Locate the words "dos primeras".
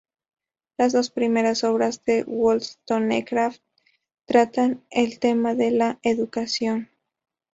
0.93-1.63